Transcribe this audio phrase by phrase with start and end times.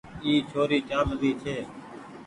[0.23, 1.57] اي ڇوري چآل رهي ڇي۔